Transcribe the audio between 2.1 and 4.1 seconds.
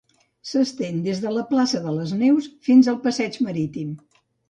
Neus fins al passeig Marítim.